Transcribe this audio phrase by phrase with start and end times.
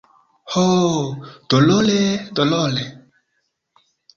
[0.53, 0.63] Ho,
[1.53, 1.99] dolore,
[2.41, 2.85] dolore!